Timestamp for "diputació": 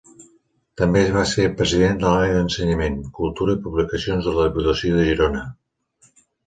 4.51-5.01